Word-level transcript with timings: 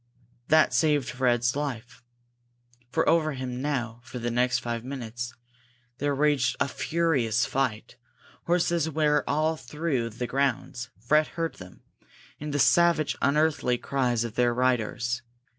That 0.47 0.73
saved 0.73 1.11
Fred's 1.11 1.55
life. 1.55 2.01
For 2.89 3.07
over 3.07 3.33
him 3.33 3.61
now, 3.61 4.01
for 4.03 4.17
the 4.17 4.31
next 4.31 4.57
five 4.57 4.83
minutes, 4.83 5.31
there 5.99 6.15
raged 6.15 6.55
a 6.59 6.67
furious 6.67 7.45
fight. 7.45 7.97
Horses 8.47 8.89
were 8.89 9.23
all 9.27 9.57
through 9.57 10.09
the 10.09 10.25
grounds; 10.25 10.89
Fred 10.99 11.27
heard 11.37 11.57
them, 11.57 11.83
and 12.39 12.51
the 12.51 12.57
savage, 12.57 13.15
unearthly 13.21 13.77
cries 13.77 14.23
of 14.23 14.33
their 14.33 14.55
riders. 14.55 15.21